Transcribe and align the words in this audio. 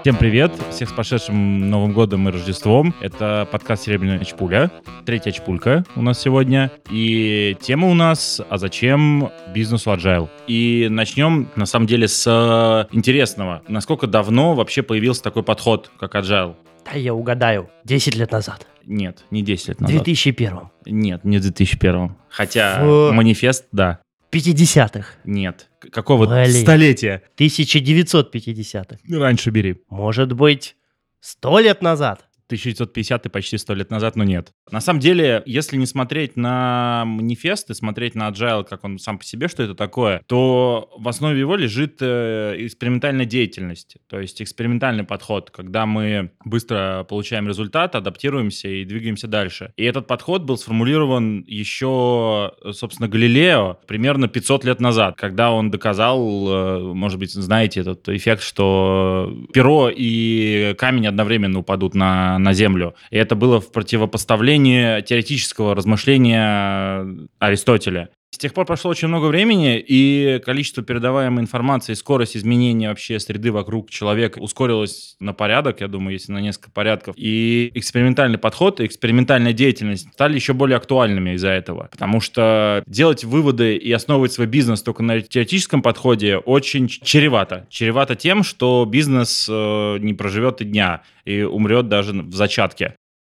Всем 0.00 0.16
привет! 0.16 0.52
Всех 0.70 0.88
с 0.88 0.92
прошедшим 0.92 1.68
Новым 1.68 1.92
годом 1.92 2.26
и 2.26 2.32
Рождеством. 2.32 2.94
Это 3.02 3.46
подкаст 3.52 3.84
«Серебряная 3.84 4.24
чпуля». 4.24 4.70
Третья 5.04 5.32
чпулька 5.32 5.84
у 5.96 6.02
нас 6.02 6.18
сегодня. 6.18 6.70
И 6.90 7.54
тема 7.60 7.88
у 7.90 7.94
нас 7.94 8.40
«А 8.48 8.56
зачем 8.56 9.30
бизнесу 9.52 9.90
agile?». 9.90 10.30
И 10.46 10.88
начнем, 10.90 11.50
на 11.56 11.66
самом 11.66 11.86
деле, 11.86 12.08
с 12.08 12.88
интересного. 12.90 13.62
Насколько 13.68 14.06
давно 14.06 14.54
вообще 14.54 14.82
появился 14.82 15.22
такой 15.22 15.42
подход, 15.42 15.90
как 15.98 16.14
agile? 16.14 16.54
Да 16.90 16.98
я 16.98 17.14
угадаю. 17.14 17.70
10 17.84 18.14
лет 18.16 18.30
назад. 18.32 18.66
Нет, 18.84 19.24
не 19.30 19.42
10 19.42 19.68
лет 19.68 19.76
В 19.78 19.80
назад. 19.82 19.96
2001. 20.04 20.60
Нет, 20.86 21.24
не 21.24 21.38
в 21.38 21.42
2001. 21.42 22.16
Хотя 22.30 22.82
В- 22.82 23.12
манифест, 23.12 23.66
да. 23.72 24.00
50-х. 24.30 25.14
Нет. 25.24 25.68
Какого 25.92 26.26
Блин. 26.26 26.52
столетия? 26.52 27.22
1950-х. 27.38 28.98
Раньше 29.10 29.50
бери. 29.50 29.82
Может 29.88 30.32
быть, 30.32 30.76
100 31.20 31.58
лет 31.60 31.82
назад? 31.82 32.24
1950 32.46 33.26
и 33.26 33.28
почти 33.28 33.58
100 33.58 33.74
лет 33.74 33.90
назад, 33.90 34.16
но 34.16 34.24
нет. 34.24 34.52
На 34.70 34.80
самом 34.80 35.00
деле, 35.00 35.42
если 35.46 35.76
не 35.76 35.86
смотреть 35.86 36.36
на 36.36 37.04
манифест 37.06 37.70
и 37.70 37.74
смотреть 37.74 38.14
на 38.14 38.28
agile, 38.28 38.64
как 38.64 38.84
он 38.84 38.98
сам 38.98 39.18
по 39.18 39.24
себе, 39.24 39.48
что 39.48 39.62
это 39.62 39.74
такое, 39.74 40.22
то 40.26 40.90
в 40.96 41.08
основе 41.08 41.38
его 41.38 41.56
лежит 41.56 41.98
э, 42.00 42.56
экспериментальная 42.58 43.24
деятельность, 43.24 43.96
то 44.08 44.20
есть 44.20 44.42
экспериментальный 44.42 45.04
подход, 45.04 45.50
когда 45.50 45.86
мы 45.86 46.32
быстро 46.44 47.06
получаем 47.08 47.48
результат, 47.48 47.94
адаптируемся 47.94 48.68
и 48.68 48.84
двигаемся 48.84 49.26
дальше. 49.26 49.72
И 49.76 49.84
этот 49.84 50.06
подход 50.06 50.42
был 50.42 50.56
сформулирован 50.56 51.44
еще, 51.46 52.52
собственно, 52.72 53.08
Галилео 53.08 53.78
примерно 53.86 54.28
500 54.28 54.64
лет 54.64 54.80
назад, 54.80 55.16
когда 55.16 55.50
он 55.52 55.70
доказал, 55.70 56.20
э, 56.20 56.78
может 56.94 57.18
быть, 57.18 57.32
знаете 57.32 57.80
этот 57.80 58.08
эффект, 58.08 58.42
что 58.42 59.34
перо 59.52 59.90
и 59.94 60.74
камень 60.78 61.06
одновременно 61.06 61.60
упадут 61.60 61.94
на, 61.94 62.38
на 62.38 62.52
землю. 62.52 62.94
И 63.10 63.16
это 63.16 63.34
было 63.34 63.60
в 63.60 63.72
противопоставлении 63.72 64.57
теоретического 64.58 65.74
размышления 65.74 67.28
Аристотеля. 67.38 68.10
С 68.30 68.36
тех 68.36 68.52
пор 68.52 68.66
прошло 68.66 68.90
очень 68.90 69.08
много 69.08 69.26
времени, 69.26 69.82
и 69.84 70.40
количество 70.44 70.82
передаваемой 70.84 71.42
информации, 71.42 71.94
скорость 71.94 72.36
изменения 72.36 72.88
вообще 72.88 73.18
среды 73.18 73.50
вокруг 73.50 73.88
человека 73.90 74.38
ускорилась 74.38 75.16
на 75.18 75.32
порядок, 75.32 75.80
я 75.80 75.88
думаю, 75.88 76.12
если 76.12 76.32
на 76.32 76.38
несколько 76.38 76.70
порядков. 76.70 77.14
И 77.16 77.72
экспериментальный 77.74 78.38
подход 78.38 78.80
экспериментальная 78.80 79.54
деятельность 79.54 80.12
стали 80.12 80.34
еще 80.34 80.52
более 80.52 80.76
актуальными 80.76 81.30
из-за 81.34 81.48
этого. 81.48 81.88
Потому 81.90 82.20
что 82.20 82.82
делать 82.86 83.24
выводы 83.24 83.76
и 83.76 83.90
основывать 83.92 84.32
свой 84.32 84.46
бизнес 84.46 84.82
только 84.82 85.02
на 85.02 85.22
теоретическом 85.22 85.80
подходе 85.80 86.36
очень 86.36 86.86
чревато. 86.86 87.66
Чревато 87.70 88.14
тем, 88.14 88.42
что 88.42 88.84
бизнес 88.86 89.48
э, 89.50 89.98
не 90.00 90.12
проживет 90.12 90.60
и 90.60 90.64
дня 90.64 91.02
и 91.24 91.42
умрет 91.42 91.88
даже 91.88 92.12
в 92.12 92.34
зачатке. 92.34 92.94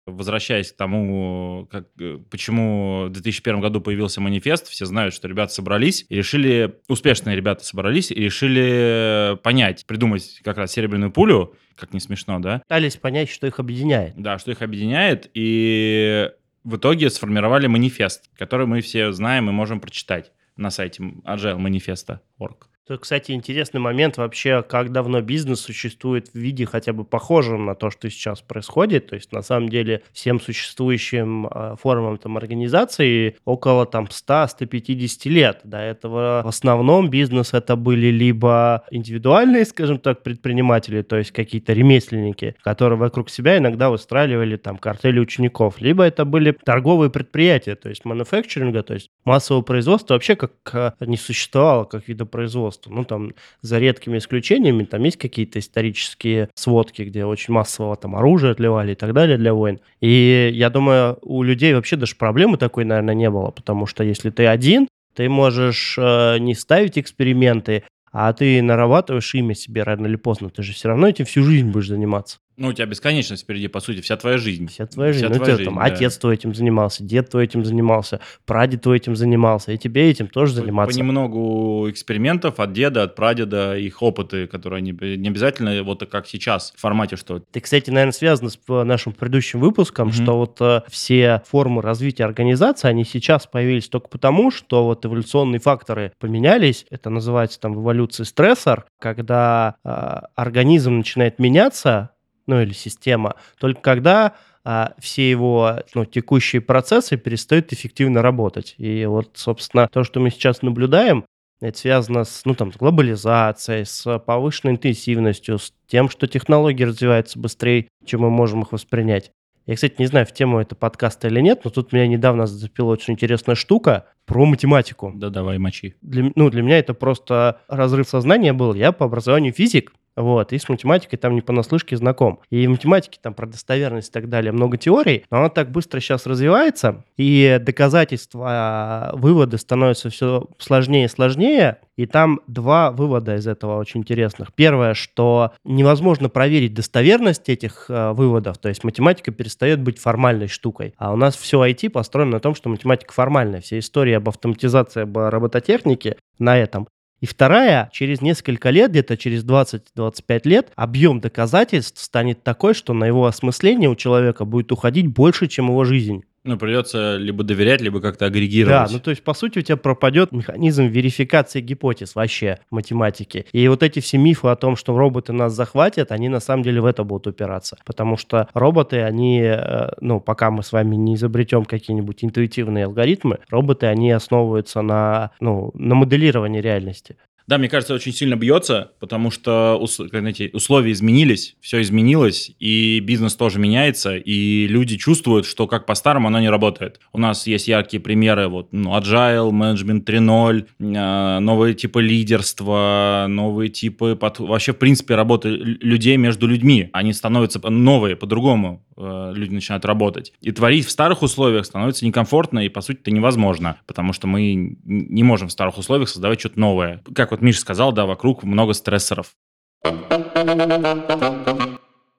Возвращаясь 0.09 0.71
к 0.71 0.75
тому, 0.75 1.67
как, 1.71 1.87
э, 1.99 2.19
почему 2.29 3.05
в 3.05 3.09
2001 3.09 3.61
году 3.61 3.81
появился 3.81 4.21
манифест, 4.21 4.67
все 4.67 4.85
знают, 4.85 5.13
что 5.13 5.27
ребята 5.27 5.53
собрались 5.53 6.05
и 6.09 6.15
решили, 6.15 6.75
успешные 6.87 7.35
ребята 7.35 7.63
собрались 7.63 8.11
и 8.11 8.15
решили 8.15 9.37
понять, 9.43 9.85
придумать 9.85 10.41
как 10.43 10.57
раз 10.57 10.71
серебряную 10.71 11.11
пулю, 11.11 11.55
как 11.75 11.93
не 11.93 11.99
смешно, 11.99 12.39
да? 12.39 12.59
Пытались 12.59 12.97
понять, 12.97 13.29
что 13.29 13.47
их 13.47 13.59
объединяет. 13.59 14.13
Да, 14.17 14.37
что 14.37 14.51
их 14.51 14.61
объединяет, 14.61 15.29
и 15.33 16.29
в 16.63 16.75
итоге 16.75 17.09
сформировали 17.09 17.67
манифест, 17.67 18.29
который 18.37 18.67
мы 18.67 18.81
все 18.81 19.11
знаем 19.11 19.49
и 19.49 19.53
можем 19.53 19.79
прочитать 19.79 20.31
на 20.57 20.69
сайте 20.69 21.03
Agile 21.25 21.57
Manifesto.org. 21.57 22.67
Это, 22.89 22.97
кстати, 22.97 23.33
интересный 23.33 23.79
момент 23.79 24.17
вообще, 24.17 24.63
как 24.63 24.91
давно 24.91 25.21
бизнес 25.21 25.59
существует 25.59 26.29
в 26.29 26.35
виде 26.35 26.65
хотя 26.65 26.91
бы 26.91 27.03
похожем 27.03 27.67
на 27.67 27.75
то, 27.75 27.91
что 27.91 28.09
сейчас 28.09 28.41
происходит. 28.41 29.05
То 29.09 29.15
есть, 29.15 29.31
на 29.31 29.43
самом 29.43 29.69
деле, 29.69 30.01
всем 30.11 30.41
существующим 30.41 31.45
э, 31.45 31.75
формам 31.79 32.17
там, 32.17 32.35
организации 32.35 33.37
около 33.45 33.85
там 33.85 34.05
100-150 34.05 35.29
лет. 35.29 35.59
До 35.63 35.77
этого 35.77 36.41
в 36.43 36.47
основном 36.47 37.11
бизнес 37.11 37.53
это 37.53 37.75
были 37.75 38.07
либо 38.07 38.83
индивидуальные, 38.89 39.65
скажем 39.65 39.99
так, 39.99 40.23
предприниматели, 40.23 41.03
то 41.03 41.17
есть 41.17 41.31
какие-то 41.31 41.73
ремесленники, 41.73 42.55
которые 42.63 42.97
вокруг 42.97 43.29
себя 43.29 43.59
иногда 43.59 43.91
выстраивали 43.91 44.55
там 44.57 44.79
картели 44.79 45.19
учеников, 45.19 45.79
либо 45.79 46.03
это 46.05 46.25
были 46.25 46.57
торговые 46.65 47.11
предприятия, 47.11 47.75
то 47.75 47.87
есть 47.89 48.03
мануфакчеринга, 48.03 48.81
то 48.81 48.95
есть 48.95 49.11
массового 49.25 49.61
производства 49.61 50.15
вообще 50.15 50.35
как 50.35 50.53
э, 50.73 50.91
не 51.01 51.17
существовало 51.17 51.83
как 51.83 52.07
вида 52.07 52.25
производства. 52.25 52.78
Ну, 52.87 53.03
там, 53.03 53.33
за 53.61 53.79
редкими 53.79 54.17
исключениями, 54.17 54.83
там 54.83 55.03
есть 55.03 55.17
какие-то 55.17 55.59
исторические 55.59 56.49
сводки, 56.55 57.03
где 57.03 57.25
очень 57.25 57.53
массово 57.53 57.95
там 57.95 58.15
оружие 58.15 58.51
отливали 58.51 58.93
и 58.93 58.95
так 58.95 59.13
далее 59.13 59.37
для 59.37 59.53
войн. 59.53 59.79
И 60.01 60.51
я 60.53 60.69
думаю, 60.69 61.17
у 61.21 61.43
людей 61.43 61.73
вообще 61.73 61.95
даже 61.95 62.15
проблемы 62.15 62.57
такой, 62.57 62.85
наверное, 62.85 63.15
не 63.15 63.29
было, 63.29 63.51
потому 63.51 63.85
что 63.85 64.03
если 64.03 64.29
ты 64.29 64.45
один, 64.45 64.87
ты 65.15 65.27
можешь 65.27 65.97
э, 65.97 66.37
не 66.39 66.55
ставить 66.55 66.97
эксперименты, 66.97 67.83
а 68.11 68.33
ты 68.33 68.61
нарабатываешь 68.61 69.35
имя 69.35 69.53
себе 69.53 69.83
рано 69.83 70.07
или 70.07 70.15
поздно. 70.15 70.49
Ты 70.49 70.63
же 70.63 70.73
все 70.73 70.87
равно 70.87 71.07
этим 71.07 71.25
всю 71.25 71.43
жизнь 71.43 71.69
будешь 71.69 71.87
заниматься. 71.87 72.39
Ну, 72.59 72.67
у 72.67 72.73
тебя 72.73 72.85
бесконечность 72.85 73.43
впереди, 73.43 73.69
по 73.69 73.79
сути, 73.79 74.01
вся 74.01 74.17
твоя 74.17 74.37
жизнь. 74.37 74.67
Вся 74.67 74.85
твоя 74.85 75.13
жизнь. 75.13 75.25
Вся 75.25 75.33
ну, 75.33 75.39
твоя 75.39 75.57
ты, 75.57 75.63
там, 75.63 75.75
жизнь, 75.75 75.87
да. 75.87 75.95
отец 75.95 76.17
твой 76.17 76.33
этим 76.35 76.53
занимался, 76.53 77.03
дед 77.03 77.29
твой 77.29 77.45
этим 77.45 77.63
занимался, 77.63 78.19
прадед 78.45 78.81
твой 78.81 78.97
этим 78.97 79.15
занимался, 79.15 79.71
и 79.71 79.77
тебе 79.77 80.09
этим 80.09 80.27
тоже 80.27 80.53
заниматься. 80.53 80.99
Понемногу 80.99 81.89
экспериментов 81.89 82.59
от 82.59 82.73
деда, 82.73 83.03
от 83.03 83.15
прадеда, 83.15 83.77
их 83.77 84.01
опыты, 84.03 84.47
которые 84.47 84.79
они 84.79 84.91
не 84.91 85.29
обязательно 85.29 85.81
вот 85.83 86.05
как 86.09 86.27
сейчас 86.27 86.73
в 86.75 86.81
формате, 86.81 87.15
что 87.15 87.39
Ты, 87.39 87.61
кстати, 87.61 87.89
наверное, 87.89 88.11
связано 88.11 88.49
с 88.49 88.59
нашим 88.67 89.13
предыдущим 89.13 89.61
выпуском, 89.61 90.09
Мгм. 90.09 90.13
что 90.13 90.37
вот 90.37 90.57
э, 90.59 90.81
все 90.89 91.41
формы 91.47 91.81
развития 91.81 92.25
организации, 92.25 92.89
они 92.89 93.05
сейчас 93.05 93.47
появились 93.47 93.87
только 93.87 94.09
потому, 94.09 94.51
что 94.51 94.83
вот 94.83 95.05
эволюционные 95.05 95.59
факторы 95.59 96.11
поменялись. 96.19 96.85
Это 96.89 97.09
называется 97.09 97.59
там 97.59 97.73
в 97.73 97.81
эволюции 97.81 98.23
стрессор, 98.23 98.85
когда 98.99 99.75
э, 99.85 99.89
организм 100.35 100.97
начинает 100.97 101.39
меняться, 101.39 102.11
ну 102.49 102.61
или 102.61 102.73
система, 102.73 103.35
только 103.59 103.79
когда 103.79 104.35
а, 104.65 104.93
все 104.99 105.29
его 105.29 105.83
ну, 105.93 106.05
текущие 106.05 106.61
процессы 106.61 107.15
перестают 107.15 107.71
эффективно 107.71 108.21
работать. 108.21 108.75
И 108.77 109.05
вот, 109.05 109.31
собственно, 109.35 109.87
то, 109.87 110.03
что 110.03 110.19
мы 110.19 110.31
сейчас 110.31 110.61
наблюдаем, 110.61 111.25
это 111.61 111.77
связано 111.77 112.23
с, 112.23 112.43
ну, 112.45 112.55
там, 112.55 112.73
с 112.73 112.77
глобализацией, 112.77 113.85
с 113.85 114.19
повышенной 114.19 114.73
интенсивностью, 114.73 115.59
с 115.59 115.73
тем, 115.87 116.09
что 116.09 116.27
технологии 116.27 116.83
развиваются 116.83 117.37
быстрее, 117.37 117.87
чем 118.05 118.21
мы 118.21 118.29
можем 118.29 118.61
их 118.63 118.71
воспринять. 118.71 119.31
Я, 119.65 119.75
кстати, 119.75 119.95
не 119.99 120.07
знаю, 120.07 120.25
в 120.25 120.33
тему 120.33 120.59
это 120.59 120.75
подкаста 120.75 121.27
или 121.27 121.41
нет, 121.41 121.61
но 121.63 121.69
тут 121.69 121.91
меня 121.91 122.07
недавно 122.07 122.47
зацепила 122.47 122.91
очень 122.91 123.13
интересная 123.13 123.55
штука 123.55 124.05
про 124.25 124.45
математику. 124.45 125.11
да 125.13 125.29
давай 125.29 125.59
мочи. 125.59 125.95
Для, 126.01 126.31
ну, 126.35 126.49
для 126.49 126.63
меня 126.63 126.79
это 126.79 126.95
просто 126.95 127.61
разрыв 127.67 128.09
сознания 128.09 128.53
был. 128.53 128.73
Я 128.73 128.91
по 128.91 129.05
образованию 129.05 129.53
физик, 129.53 129.93
вот, 130.19 130.51
и 130.51 130.57
с 130.57 130.67
математикой 130.67 131.17
там 131.17 131.33
не 131.33 131.41
понаслышке 131.41 131.95
знаком. 131.95 132.41
И 132.49 132.67
в 132.67 132.71
математике 132.71 133.19
там 133.21 133.33
про 133.33 133.47
достоверность 133.47 134.09
и 134.09 134.11
так 134.11 134.27
далее 134.27 134.51
много 134.51 134.77
теорий, 134.77 135.23
но 135.31 135.37
она 135.37 135.49
так 135.49 135.71
быстро 135.71 136.01
сейчас 136.01 136.25
развивается, 136.25 137.05
и 137.15 137.57
доказательства, 137.61 139.11
выводы 139.13 139.57
становятся 139.57 140.09
все 140.09 140.45
сложнее 140.57 141.05
и 141.05 141.07
сложнее, 141.07 141.77
и 141.95 142.05
там 142.05 142.41
два 142.47 142.91
вывода 142.91 143.35
из 143.37 143.47
этого 143.47 143.79
очень 143.79 144.01
интересных. 144.01 144.53
Первое, 144.53 144.93
что 144.93 145.53
невозможно 145.63 146.27
проверить 146.27 146.73
достоверность 146.73 147.47
этих 147.47 147.85
э, 147.87 148.11
выводов, 148.11 148.57
то 148.57 148.67
есть 148.67 148.83
математика 148.83 149.31
перестает 149.31 149.81
быть 149.81 149.99
формальной 149.99 150.47
штукой, 150.47 150.93
а 150.97 151.13
у 151.13 151.15
нас 151.15 151.37
все 151.37 151.65
IT 151.65 151.91
построено 151.91 152.31
на 152.31 152.39
том, 152.41 152.55
что 152.55 152.67
математика 152.67 153.13
формальная. 153.13 153.61
Все 153.61 153.79
истории 153.79 154.13
об 154.13 154.27
автоматизации, 154.27 155.03
об 155.03 155.17
робототехнике 155.17 156.17
на 156.39 156.57
этом. 156.57 156.89
И 157.21 157.25
вторая, 157.25 157.89
через 157.91 158.21
несколько 158.21 158.69
лет, 158.69 158.91
где-то 158.91 159.17
через 159.17 159.43
20-25 159.43 160.41
лет, 160.45 160.71
объем 160.75 161.19
доказательств 161.19 162.01
станет 162.01 162.43
такой, 162.43 162.73
что 162.73 162.93
на 162.93 163.05
его 163.05 163.25
осмысление 163.25 163.89
у 163.89 163.95
человека 163.95 164.45
будет 164.45 164.71
уходить 164.71 165.07
больше, 165.07 165.47
чем 165.47 165.67
его 165.67 165.83
жизнь. 165.83 166.23
Ну, 166.43 166.57
придется 166.57 167.17
либо 167.17 167.43
доверять, 167.43 167.81
либо 167.81 167.99
как-то 167.99 168.19
Да, 168.19 168.25
агрегировать. 168.27 168.91
ну 168.91 168.99
то 168.99 169.09
есть, 169.11 169.23
по 169.23 169.33
сути, 169.33 169.59
у 169.59 169.61
тебя 169.61 169.77
пропадет 169.77 170.31
механизм 170.31 170.85
верификации 170.85 171.61
гипотез 171.61 172.15
вообще 172.15 172.59
в 172.71 172.75
математике. 172.75 173.45
И 173.51 173.67
вот 173.67 173.83
эти 173.83 173.99
все 173.99 174.17
мифы 174.17 174.47
о 174.47 174.55
том, 174.55 174.75
что 174.75 174.97
роботы 174.97 175.33
нас 175.33 175.53
захватят, 175.53 176.11
они 176.11 176.29
на 176.29 176.39
самом 176.39 176.63
деле 176.63 176.81
в 176.81 176.85
это 176.85 177.03
будут 177.03 177.27
упираться. 177.27 177.77
Потому 177.85 178.17
что 178.17 178.47
роботы, 178.53 179.01
они, 179.01 179.41
э, 179.41 179.89
ну, 179.99 180.19
пока 180.19 180.49
мы 180.51 180.63
с 180.63 180.71
вами 180.71 180.95
не 180.95 181.15
изобретем 181.15 181.65
какие-нибудь 181.65 182.23
интуитивные 182.23 182.85
алгоритмы, 182.85 183.39
роботы, 183.49 183.87
они 183.87 184.11
основываются 184.11 184.81
на, 184.81 185.31
ну, 185.39 185.71
на 185.73 185.95
моделировании 185.95 186.61
реальности. 186.61 187.17
Да, 187.49 187.57
мне 187.57 187.67
кажется, 187.67 187.95
очень 187.95 188.13
сильно 188.13 188.35
бьется, 188.35 188.91
потому 188.99 189.31
что 189.31 189.83
знаете, 190.11 190.51
условия 190.53 190.91
изменились, 190.91 191.55
все 191.61 191.81
изменилось, 191.81 192.51
и 192.59 192.99
бизнес 192.99 193.35
тоже 193.35 193.57
меняется, 193.57 194.17
и 194.17 194.67
люди 194.67 194.97
чувствуют, 194.97 195.47
что 195.47 195.65
как 195.65 195.87
по-старому 195.87 196.27
оно 196.27 196.39
не 196.41 196.49
работает. 196.49 196.99
У 197.11 197.17
нас 197.17 197.47
есть 197.47 197.67
яркие 197.67 198.03
примеры, 198.03 198.49
вот, 198.49 198.67
ну, 198.71 198.95
Agile, 198.95 199.49
Management 199.49 200.05
3.0, 200.05 200.67
э, 200.77 201.39
новые 201.39 201.73
типы 201.73 202.03
лидерства, 202.03 203.25
новые 203.27 203.69
типы, 203.69 204.15
под... 204.15 204.37
вообще, 204.37 204.73
в 204.73 204.77
принципе, 204.77 205.15
работы 205.15 205.49
людей 205.49 206.17
между 206.17 206.45
людьми. 206.45 206.91
Они 206.93 207.13
становятся 207.13 207.67
новые, 207.67 208.15
по-другому 208.15 208.85
э, 208.99 209.31
люди 209.33 209.53
начинают 209.53 209.85
работать. 209.85 210.33
И 210.41 210.51
творить 210.51 210.85
в 210.85 210.91
старых 210.91 211.21
условиях 211.21 211.65
становится 211.65 212.05
некомфортно, 212.05 212.59
и, 212.65 212.69
по 212.69 212.81
сути, 212.81 212.99
это 212.99 213.11
невозможно, 213.11 213.79
потому 213.87 214.13
что 214.13 214.27
мы 214.27 214.77
не 214.83 215.23
можем 215.23 215.47
в 215.47 215.51
старых 215.51 215.77
условиях 215.77 216.09
создавать 216.09 216.39
что-то 216.39 216.59
новое. 216.59 217.01
Как 217.15 217.31
вот 217.31 217.41
Миша 217.41 217.61
сказал, 217.61 217.91
да, 217.91 218.05
вокруг 218.05 218.43
много 218.43 218.73
стрессоров. 218.73 219.33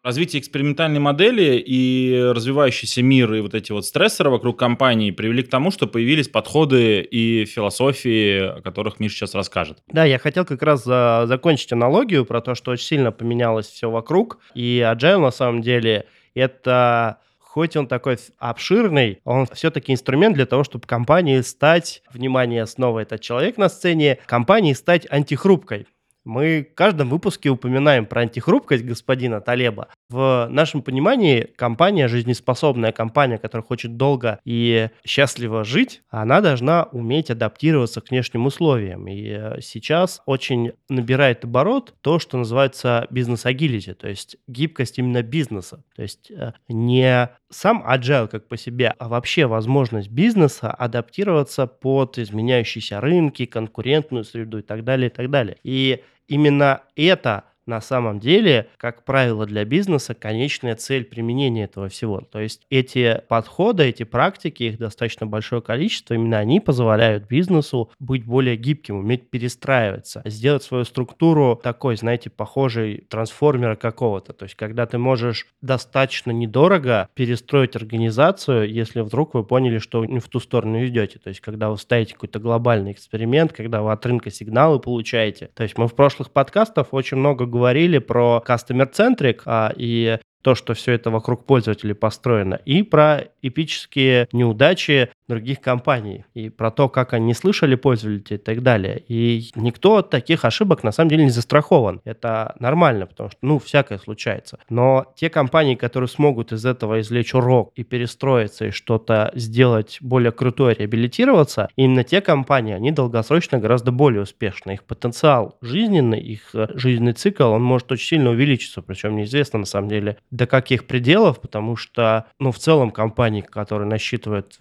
Развитие 0.03 0.41
экспериментальной 0.41 0.99
модели 0.99 1.63
и 1.65 2.19
развивающийся 2.35 3.03
мир 3.03 3.35
и 3.35 3.41
вот 3.41 3.55
эти 3.55 3.71
вот 3.71 3.85
стрессоры 3.85 4.31
вокруг 4.31 4.59
компании 4.59 5.11
привели 5.11 5.43
к 5.43 5.51
тому, 5.51 5.71
что 5.71 5.87
появились 5.87 6.27
подходы 6.27 7.03
и 7.03 7.45
философии, 7.45 8.59
о 8.59 8.63
которых 8.63 8.99
Миша 8.99 9.17
сейчас 9.17 9.35
расскажет. 9.35 9.83
Да, 9.89 10.07
я 10.07 10.19
хотел 10.19 10.47
как 10.47 10.63
раз 10.63 10.85
за, 10.85 11.25
закончить 11.27 11.73
аналогию 11.73 12.25
про 12.25 12.41
то, 12.41 12.55
что 12.55 12.71
очень 12.71 12.87
сильно 12.87 13.13
поменялось 13.13 13.67
все 13.67 13.91
вокруг. 13.91 14.39
И 14.55 14.79
Agile 14.79 15.19
на 15.19 15.31
самом 15.31 15.61
деле 15.61 16.07
это 16.35 17.19
хоть 17.39 17.77
он 17.77 17.89
такой 17.89 18.17
обширный, 18.39 19.21
он 19.25 19.47
все-таки 19.53 19.93
инструмент 19.93 20.37
для 20.37 20.47
того, 20.47 20.63
чтобы 20.63 20.87
компании 20.87 21.41
стать, 21.41 22.03
внимание, 22.13 22.65
снова 22.67 23.01
этот 23.01 23.21
человек 23.21 23.57
на 23.57 23.69
сцене, 23.69 24.19
компании 24.27 24.73
стать 24.73 25.07
антихрупкой. 25.11 25.89
Мы 26.25 26.69
в 26.71 26.75
каждом 26.75 27.09
выпуске 27.09 27.49
упоминаем 27.49 28.07
про 28.07 28.23
антихрупкость 28.23 28.85
господина 28.85 29.41
Талеба. 29.41 29.89
В 30.09 30.49
нашем 30.51 30.83
понимании 30.83 31.49
компания, 31.57 32.09
жизнеспособная 32.09 32.93
компания, 32.93 33.39
которая 33.39 33.65
хочет 33.65 33.97
долго 33.97 34.39
и 34.45 34.91
счастливо 35.05 35.65
жить, 35.65 36.03
она 36.11 36.41
должна 36.41 36.85
уметь 36.85 37.31
адаптироваться 37.31 38.01
к 38.01 38.11
внешним 38.11 38.47
условиям. 38.47 39.07
И 39.09 39.29
э, 39.29 39.61
сейчас 39.63 40.21
очень 40.27 40.73
набирает 40.89 41.45
оборот 41.45 41.95
то, 42.03 42.19
что 42.19 42.37
называется 42.37 43.07
бизнес-агилити, 43.11 43.95
то 43.95 44.09
есть 44.09 44.37
гибкость 44.47 44.99
именно 44.99 45.23
бизнеса. 45.23 45.85
То 45.97 46.03
есть 46.03 46.31
э, 46.31 46.53
не 46.69 47.31
сам 47.51 47.83
agile 47.87 48.29
как 48.29 48.49
по 48.49 48.57
себе, 48.57 48.95
а 48.99 49.09
вообще 49.09 49.47
возможность 49.47 50.09
бизнеса 50.11 50.71
адаптироваться 50.71 51.67
под 51.67 52.19
изменяющиеся 52.19 53.01
рынки, 53.01 53.47
конкурентную 53.47 54.25
среду 54.25 54.59
и 54.59 54.63
так 54.63 54.85
далее, 54.85 55.11
и 55.11 55.13
так 55.13 55.31
далее. 55.31 55.57
И 55.65 56.03
именно 56.29 56.83
это 56.97 57.45
на 57.67 57.81
самом 57.81 58.19
деле, 58.19 58.69
как 58.77 59.05
правило, 59.05 59.47
для 59.47 59.65
бизнеса 59.65 60.15
конечная 60.15 60.75
цель 60.75 61.05
применения 61.05 61.65
этого 61.65 61.89
всего. 61.89 62.21
То 62.21 62.41
есть 62.41 62.67
эти 62.69 63.23
подходы, 63.29 63.85
эти 63.85 64.03
практики, 64.03 64.65
их 64.65 64.79
достаточно 64.79 65.27
большое 65.27 65.63
количество, 65.63 66.15
именно 66.15 66.39
они 66.39 66.61
позволяют 66.61 67.29
бизнесу 67.29 67.91
быть 67.99 68.25
более 68.25 68.57
гибким, 68.57 68.99
уметь 68.99 69.31
перестраиваться, 69.31 70.23
сделать 70.25 70.63
свою 70.63 70.85
структуру 70.85 71.59
такой, 71.63 71.97
знаете, 71.97 72.29
похожей 72.29 73.07
трансформера 73.09 73.77
какого-то. 73.77 74.33
То 74.33 74.45
есть 74.45 74.57
когда 74.57 74.87
ты 74.87 74.99
можешь 74.99 75.47
достаточно 75.63 76.33
недорого 76.33 77.09
перестроить 77.15 77.77
организацию, 77.77 78.71
если 78.71 79.01
вдруг 79.01 79.35
вы 79.35 79.45
поняли, 79.45 79.79
что 79.79 80.05
не 80.05 80.19
в 80.19 80.29
ту 80.29 80.41
сторону 80.41 80.85
идете. 80.85 81.19
То 81.19 81.29
есть 81.29 81.41
когда 81.41 81.71
вы 81.71 81.79
ставите 81.79 82.15
какой-то 82.15 82.41
глобальный 82.41 82.93
эксперимент, 82.93 83.53
когда 83.53 83.83
вы 83.83 83.93
от 83.93 84.05
рынка 84.05 84.31
сигналы 84.31 84.81
получаете. 84.81 85.51
То 85.55 85.63
есть 85.63 85.79
мы 85.79 85.87
в 85.87 85.95
прошлых 85.95 86.31
подкастах 86.31 86.93
очень 86.93 87.17
много 87.17 87.47
говорили 87.47 87.60
говорили 87.61 87.99
про 87.99 88.43
customer-centric 88.47 89.43
а, 89.45 89.73
и 89.77 90.19
то, 90.43 90.55
что 90.55 90.73
все 90.73 90.93
это 90.93 91.11
вокруг 91.11 91.45
пользователей 91.45 91.95
построено, 91.95 92.55
и 92.55 92.83
про 92.83 93.25
эпические 93.43 94.27
неудачи 94.33 95.11
других 95.31 95.61
компаний, 95.61 96.25
и 96.35 96.51
про 96.51 96.71
то, 96.71 96.89
как 96.89 97.15
они 97.15 97.33
слышали 97.33 97.77
пользователей 97.77 98.37
и 98.37 98.39
так 98.39 98.63
далее. 98.63 99.03
И 99.09 99.51
никто 99.55 99.97
от 99.97 100.11
таких 100.11 100.45
ошибок 100.45 100.85
на 100.85 100.93
самом 100.93 101.09
деле 101.09 101.25
не 101.25 101.31
застрахован. 101.31 102.01
Это 102.05 102.55
нормально, 102.59 103.07
потому 103.07 103.31
что, 103.31 103.39
ну, 103.41 103.59
всякое 103.59 103.99
случается. 103.99 104.59
Но 104.69 105.07
те 105.17 105.31
компании, 105.31 105.75
которые 105.75 106.09
смогут 106.09 106.53
из 106.53 106.67
этого 106.67 107.01
извлечь 107.01 107.35
урок 107.35 107.73
и 107.77 107.85
перестроиться, 107.85 108.67
и 108.67 108.71
что-то 108.71 109.31
сделать 109.35 109.99
более 110.01 110.33
крутое, 110.33 110.75
реабилитироваться, 110.75 111.69
именно 111.77 112.05
те 112.05 112.21
компании, 112.21 112.75
они 112.75 112.91
долгосрочно 112.91 113.59
гораздо 113.59 113.93
более 113.93 114.23
успешны. 114.23 114.73
Их 114.73 114.85
потенциал 114.85 115.57
жизненный, 115.63 116.21
их 116.21 116.55
э, 116.55 116.67
жизненный 116.75 117.13
цикл, 117.13 117.51
он 117.51 117.63
может 117.63 117.91
очень 117.93 118.09
сильно 118.09 118.31
увеличиться, 118.31 118.83
причем 118.83 119.17
неизвестно 119.17 119.61
на 119.61 119.67
самом 119.67 119.89
деле 119.89 120.17
до 120.31 120.47
каких 120.47 120.87
пределов, 120.87 121.41
потому 121.41 121.77
что, 121.77 122.27
ну, 122.39 122.51
в 122.51 122.59
целом 122.59 122.91
компаний, 122.91 123.43
которые 123.43 123.89
насчитывают 123.89 124.57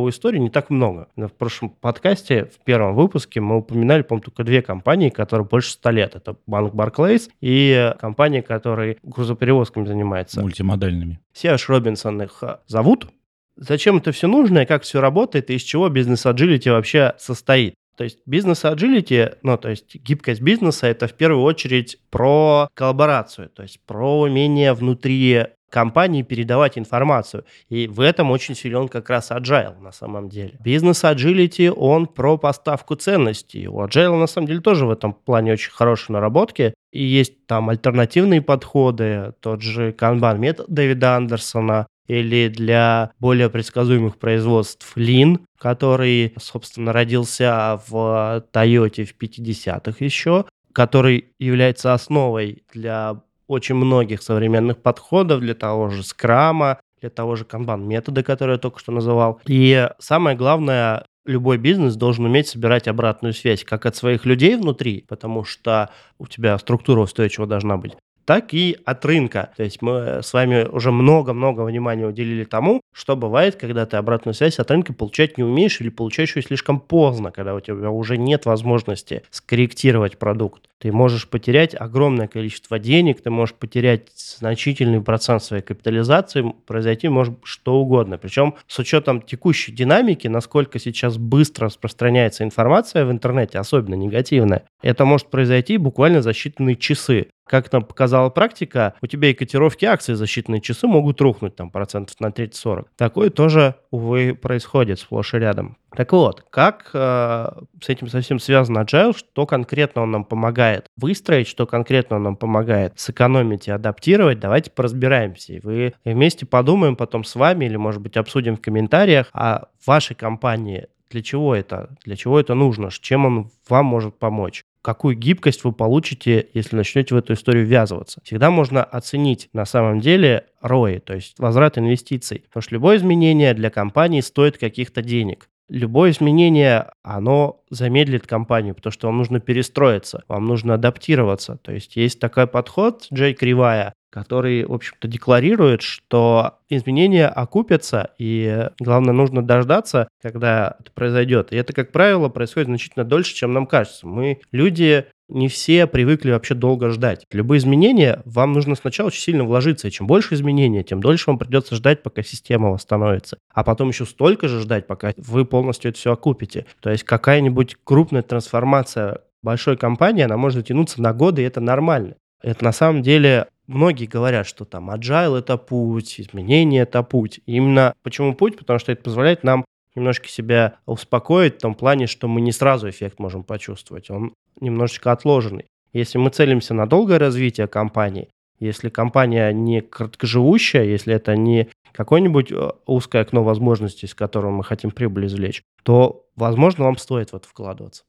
многовековую 0.00 0.10
историю, 0.12 0.42
не 0.42 0.50
так 0.50 0.70
много. 0.70 1.08
В 1.16 1.28
прошлом 1.28 1.70
подкасте, 1.70 2.46
в 2.46 2.64
первом 2.64 2.94
выпуске, 2.94 3.40
мы 3.40 3.58
упоминали, 3.58 4.02
по-моему, 4.02 4.24
только 4.24 4.44
две 4.44 4.62
компании, 4.62 5.10
которые 5.10 5.46
больше 5.46 5.72
ста 5.72 5.90
лет. 5.90 6.14
Это 6.14 6.36
банк 6.46 6.74
Barclays 6.74 7.30
и 7.40 7.92
компания, 8.00 8.42
которая 8.42 8.96
грузоперевозками 9.02 9.86
занимается. 9.86 10.40
Мультимодальными. 10.40 11.20
Сиаш 11.32 11.68
Робинсон 11.68 12.22
их 12.22 12.42
э, 12.42 12.58
зовут. 12.66 13.08
Зачем 13.56 13.98
это 13.98 14.12
все 14.12 14.26
нужно 14.26 14.60
и 14.60 14.66
как 14.66 14.82
все 14.82 15.00
работает, 15.00 15.50
и 15.50 15.54
из 15.54 15.62
чего 15.62 15.88
бизнес-аджилити 15.88 16.70
вообще 16.70 17.14
состоит? 17.18 17.74
То 17.96 18.04
есть 18.04 18.20
бизнес-аджилити, 18.24 19.32
ну, 19.42 19.58
то 19.58 19.68
есть 19.68 19.96
гибкость 19.96 20.40
бизнеса, 20.40 20.86
это 20.86 21.06
в 21.06 21.12
первую 21.12 21.42
очередь 21.42 21.98
про 22.10 22.70
коллаборацию, 22.72 23.50
то 23.50 23.62
есть 23.62 23.80
про 23.84 24.20
умение 24.20 24.72
внутри 24.72 25.48
компании 25.70 26.22
передавать 26.22 26.76
информацию. 26.76 27.44
И 27.68 27.86
в 27.86 28.00
этом 28.00 28.30
очень 28.30 28.54
силен 28.54 28.88
как 28.88 29.08
раз 29.08 29.30
agile 29.30 29.80
на 29.80 29.92
самом 29.92 30.28
деле. 30.28 30.54
Бизнес 30.60 31.04
agility, 31.04 31.70
он 31.70 32.06
про 32.06 32.36
поставку 32.36 32.96
ценностей. 32.96 33.68
У 33.68 33.80
agile 33.82 34.18
на 34.18 34.26
самом 34.26 34.48
деле 34.48 34.60
тоже 34.60 34.84
в 34.84 34.90
этом 34.90 35.14
плане 35.14 35.52
очень 35.52 35.72
хорошие 35.72 36.14
наработки. 36.14 36.74
И 36.92 37.02
есть 37.02 37.46
там 37.46 37.70
альтернативные 37.70 38.42
подходы, 38.42 39.32
тот 39.40 39.62
же 39.62 39.92
Kanban 39.92 40.38
метод 40.38 40.66
Дэвида 40.68 41.16
Андерсона, 41.16 41.86
или 42.10 42.48
для 42.48 43.12
более 43.20 43.48
предсказуемых 43.48 44.18
производств 44.18 44.96
Lean, 44.96 45.38
который, 45.56 46.34
собственно, 46.40 46.92
родился 46.92 47.80
в 47.86 48.44
Toyota 48.52 49.04
в 49.04 49.14
50-х 49.16 50.04
еще, 50.04 50.44
который 50.72 51.26
является 51.38 51.94
основой 51.94 52.64
для 52.72 53.22
очень 53.50 53.74
многих 53.74 54.22
современных 54.22 54.80
подходов, 54.80 55.40
для 55.40 55.54
того 55.54 55.90
же 55.90 56.02
скрама, 56.02 56.78
для 57.00 57.10
того 57.10 57.34
же 57.36 57.44
канбан 57.44 57.86
метода, 57.86 58.22
который 58.22 58.52
я 58.52 58.58
только 58.58 58.78
что 58.78 58.92
называл. 58.92 59.40
И 59.46 59.88
самое 59.98 60.36
главное, 60.36 61.04
любой 61.26 61.58
бизнес 61.58 61.96
должен 61.96 62.26
уметь 62.26 62.48
собирать 62.48 62.88
обратную 62.88 63.32
связь, 63.32 63.64
как 63.64 63.86
от 63.86 63.96
своих 63.96 64.24
людей 64.24 64.56
внутри, 64.56 65.04
потому 65.08 65.44
что 65.44 65.90
у 66.18 66.26
тебя 66.26 66.56
структура 66.58 67.00
устойчива 67.00 67.46
должна 67.46 67.76
быть, 67.76 67.94
так 68.30 68.54
и 68.54 68.78
от 68.84 69.04
рынка. 69.04 69.50
То 69.56 69.64
есть 69.64 69.82
мы 69.82 70.20
с 70.22 70.32
вами 70.32 70.62
уже 70.62 70.92
много-много 70.92 71.62
внимания 71.62 72.06
уделили 72.06 72.44
тому, 72.44 72.80
что 72.94 73.16
бывает, 73.16 73.56
когда 73.56 73.86
ты 73.86 73.96
обратную 73.96 74.34
связь 74.34 74.60
от 74.60 74.70
рынка 74.70 74.92
получать 74.92 75.36
не 75.36 75.42
умеешь 75.42 75.80
или 75.80 75.88
получаешь 75.88 76.36
ее 76.36 76.42
слишком 76.42 76.78
поздно, 76.78 77.32
когда 77.32 77.56
у 77.56 77.60
тебя 77.60 77.90
уже 77.90 78.18
нет 78.18 78.46
возможности 78.46 79.24
скорректировать 79.30 80.16
продукт. 80.16 80.62
Ты 80.78 80.92
можешь 80.92 81.26
потерять 81.26 81.74
огромное 81.74 82.28
количество 82.28 82.78
денег, 82.78 83.20
ты 83.20 83.30
можешь 83.30 83.54
потерять 83.56 84.08
значительный 84.14 85.02
процент 85.02 85.42
своей 85.42 85.62
капитализации, 85.62 86.54
произойти 86.66 87.08
может 87.08 87.34
что 87.42 87.80
угодно. 87.80 88.16
Причем 88.16 88.54
с 88.68 88.78
учетом 88.78 89.22
текущей 89.22 89.72
динамики, 89.72 90.28
насколько 90.28 90.78
сейчас 90.78 91.18
быстро 91.18 91.66
распространяется 91.66 92.44
информация 92.44 93.04
в 93.04 93.10
интернете, 93.10 93.58
особенно 93.58 93.96
негативная, 93.96 94.62
это 94.82 95.04
может 95.04 95.26
произойти 95.30 95.78
буквально 95.78 96.22
за 96.22 96.30
считанные 96.30 96.76
часы 96.76 97.26
как 97.50 97.72
нам 97.72 97.82
показала 97.82 98.30
практика, 98.30 98.94
у 99.02 99.08
тебя 99.08 99.30
и 99.30 99.34
котировки 99.34 99.84
акций 99.84 100.14
за 100.14 100.24
считанные 100.26 100.60
часы 100.60 100.86
могут 100.86 101.20
рухнуть 101.20 101.56
там 101.56 101.70
процентов 101.70 102.20
на 102.20 102.28
30-40. 102.28 102.86
Такое 102.96 103.30
тоже, 103.30 103.74
увы, 103.90 104.38
происходит 104.40 105.00
сплошь 105.00 105.34
и 105.34 105.38
рядом. 105.38 105.76
Так 105.96 106.12
вот, 106.12 106.44
как 106.50 106.90
э, 106.94 107.50
с 107.82 107.88
этим 107.88 108.06
совсем 108.06 108.38
связан 108.38 108.78
agile, 108.78 109.18
что 109.18 109.46
конкретно 109.46 110.02
он 110.02 110.12
нам 110.12 110.24
помогает 110.24 110.86
выстроить, 110.96 111.48
что 111.48 111.66
конкретно 111.66 112.16
он 112.16 112.22
нам 112.22 112.36
помогает 112.36 112.92
сэкономить 113.00 113.66
и 113.66 113.72
адаптировать, 113.72 114.38
давайте 114.38 114.70
поразбираемся. 114.70 115.54
И 115.54 115.60
вы 115.60 115.94
вместе 116.04 116.46
подумаем 116.46 116.94
потом 116.94 117.24
с 117.24 117.34
вами 117.34 117.64
или, 117.64 117.76
может 117.76 118.00
быть, 118.00 118.16
обсудим 118.16 118.56
в 118.56 118.60
комментариях, 118.60 119.26
а 119.32 119.66
вашей 119.84 120.14
компании 120.14 120.86
для 121.10 121.22
чего 121.22 121.56
это, 121.56 121.96
для 122.04 122.14
чего 122.14 122.38
это 122.38 122.54
нужно, 122.54 122.92
чем 122.92 123.26
он 123.26 123.50
вам 123.68 123.86
может 123.86 124.16
помочь 124.16 124.64
какую 124.82 125.16
гибкость 125.16 125.64
вы 125.64 125.72
получите, 125.72 126.48
если 126.54 126.76
начнете 126.76 127.14
в 127.14 127.18
эту 127.18 127.34
историю 127.34 127.66
ввязываться. 127.66 128.20
Всегда 128.24 128.50
можно 128.50 128.82
оценить 128.82 129.48
на 129.52 129.64
самом 129.64 130.00
деле 130.00 130.46
ROI, 130.62 131.00
то 131.00 131.14
есть 131.14 131.38
возврат 131.38 131.78
инвестиций. 131.78 132.44
Потому 132.48 132.62
что 132.62 132.74
любое 132.74 132.96
изменение 132.96 133.54
для 133.54 133.70
компании 133.70 134.20
стоит 134.20 134.58
каких-то 134.58 135.02
денег. 135.02 135.48
любое 135.70 136.10
изменение, 136.10 136.90
оно 137.02 137.62
замедлит 137.70 138.26
компанию, 138.26 138.74
потому 138.74 138.92
что 138.92 139.06
вам 139.06 139.18
нужно 139.18 139.40
перестроиться, 139.40 140.24
вам 140.28 140.46
нужно 140.46 140.74
адаптироваться. 140.74 141.56
То 141.62 141.72
есть 141.72 141.96
есть 141.96 142.18
такой 142.18 142.46
подход, 142.46 143.06
Джей 143.12 143.34
Кривая, 143.34 143.94
который, 144.10 144.64
в 144.64 144.72
общем-то, 144.72 145.08
декларирует, 145.08 145.82
что 145.82 146.58
изменения 146.68 147.28
окупятся, 147.28 148.10
и 148.18 148.68
главное, 148.80 149.14
нужно 149.14 149.42
дождаться, 149.42 150.08
когда 150.20 150.76
это 150.80 150.90
произойдет. 150.92 151.52
И 151.52 151.56
это, 151.56 151.72
как 151.72 151.92
правило, 151.92 152.28
происходит 152.28 152.68
значительно 152.68 153.04
дольше, 153.04 153.34
чем 153.34 153.52
нам 153.52 153.66
кажется. 153.66 154.06
Мы, 154.06 154.40
люди, 154.52 155.06
не 155.28 155.48
все 155.48 155.86
привыкли 155.86 156.32
вообще 156.32 156.54
долго 156.54 156.90
ждать. 156.90 157.24
Любые 157.30 157.58
изменения, 157.58 158.20
вам 158.24 158.52
нужно 158.52 158.74
сначала 158.74 159.08
очень 159.08 159.22
сильно 159.22 159.44
вложиться, 159.44 159.88
и 159.88 159.90
чем 159.90 160.06
больше 160.06 160.34
изменений, 160.34 160.82
тем 160.82 161.00
дольше 161.00 161.24
вам 161.28 161.38
придется 161.38 161.76
ждать, 161.76 162.02
пока 162.02 162.22
система 162.22 162.70
восстановится. 162.70 163.38
А 163.54 163.62
потом 163.62 163.88
еще 163.88 164.04
столько 164.04 164.48
же 164.48 164.60
ждать, 164.60 164.86
пока 164.86 165.12
вы 165.16 165.44
полностью 165.44 165.90
это 165.90 165.98
все 165.98 166.12
окупите. 166.12 166.66
То 166.80 166.90
есть 166.90 167.04
какая-нибудь 167.04 167.76
крупная 167.84 168.22
трансформация 168.22 169.20
большой 169.42 169.76
компании, 169.76 170.24
она 170.24 170.36
может 170.36 170.66
тянуться 170.66 171.00
на 171.00 171.12
годы, 171.12 171.42
и 171.42 171.46
это 171.46 171.60
нормально. 171.60 172.16
Это 172.42 172.64
на 172.64 172.72
самом 172.72 173.02
деле 173.02 173.46
многие 173.70 174.06
говорят, 174.06 174.46
что 174.46 174.64
там 174.64 174.90
agile 174.90 175.38
это 175.38 175.56
путь, 175.56 176.20
изменение 176.20 176.82
это 176.82 177.02
путь. 177.02 177.40
И 177.46 177.56
именно 177.56 177.94
почему 178.02 178.34
путь? 178.34 178.58
Потому 178.58 178.78
что 178.78 178.92
это 178.92 179.02
позволяет 179.02 179.44
нам 179.44 179.64
немножко 179.94 180.28
себя 180.28 180.76
успокоить 180.86 181.56
в 181.56 181.60
том 181.60 181.74
плане, 181.74 182.06
что 182.06 182.28
мы 182.28 182.40
не 182.40 182.52
сразу 182.52 182.88
эффект 182.88 183.18
можем 183.18 183.44
почувствовать. 183.44 184.10
Он 184.10 184.34
немножечко 184.60 185.12
отложенный. 185.12 185.66
Если 185.92 186.18
мы 186.18 186.30
целимся 186.30 186.74
на 186.74 186.86
долгое 186.86 187.18
развитие 187.18 187.66
компании, 187.66 188.28
если 188.58 188.88
компания 188.90 189.50
не 189.52 189.80
краткоживущая, 189.80 190.84
если 190.84 191.14
это 191.14 191.34
не 191.36 191.68
какое-нибудь 191.92 192.52
э, 192.52 192.70
узкое 192.86 193.22
окно 193.22 193.42
возможностей, 193.42 194.06
с 194.06 194.14
которым 194.14 194.54
мы 194.54 194.64
хотим 194.64 194.90
прибыль 194.90 195.26
извлечь, 195.26 195.62
то, 195.82 196.26
возможно, 196.36 196.84
вам 196.84 196.96
стоит 196.98 197.30
в 197.30 197.36
это 197.36 197.48
вкладываться. 197.48 198.04